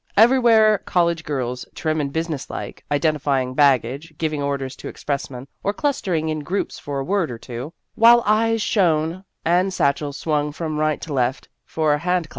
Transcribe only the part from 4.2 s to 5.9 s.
orders to expressmen, or